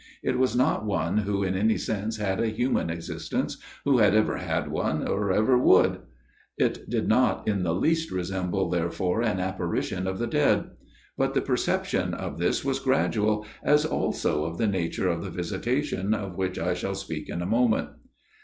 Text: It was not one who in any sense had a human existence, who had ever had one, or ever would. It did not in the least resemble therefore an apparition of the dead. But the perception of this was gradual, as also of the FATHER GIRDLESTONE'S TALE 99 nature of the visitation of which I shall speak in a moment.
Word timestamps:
It 0.23 0.39
was 0.39 0.55
not 0.55 0.83
one 0.83 1.17
who 1.19 1.43
in 1.43 1.53
any 1.55 1.77
sense 1.77 2.17
had 2.17 2.39
a 2.39 2.47
human 2.47 2.89
existence, 2.89 3.59
who 3.85 3.99
had 3.99 4.15
ever 4.15 4.37
had 4.37 4.71
one, 4.71 5.07
or 5.07 5.31
ever 5.31 5.55
would. 5.59 5.99
It 6.57 6.89
did 6.89 7.07
not 7.07 7.47
in 7.47 7.61
the 7.61 7.75
least 7.75 8.09
resemble 8.09 8.67
therefore 8.67 9.21
an 9.21 9.39
apparition 9.39 10.07
of 10.07 10.17
the 10.17 10.25
dead. 10.25 10.71
But 11.19 11.35
the 11.35 11.41
perception 11.41 12.15
of 12.15 12.39
this 12.39 12.65
was 12.65 12.79
gradual, 12.79 13.45
as 13.61 13.85
also 13.85 14.45
of 14.45 14.57
the 14.57 14.63
FATHER 14.63 14.71
GIRDLESTONE'S 14.71 14.71
TALE 14.71 14.71
99 14.71 14.81
nature 14.81 15.07
of 15.07 15.21
the 15.23 15.37
visitation 15.39 16.13
of 16.15 16.35
which 16.35 16.57
I 16.57 16.73
shall 16.73 16.95
speak 16.95 17.29
in 17.29 17.43
a 17.43 17.45
moment. 17.45 17.89